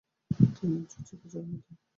তিনি 0.55 0.77
জোচিকে 0.91 1.27
জন্ম 1.33 1.51
দেন। 1.57 1.75